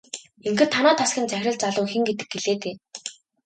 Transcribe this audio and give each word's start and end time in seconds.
Ингэхэд 0.47 0.69
танай 0.75 0.95
тасгийн 0.99 1.29
захирал 1.29 1.57
залууг 1.61 1.87
хэн 1.91 2.03
гэдэг 2.07 2.27
гэлээ 2.33 2.57
дээ? 2.61 2.75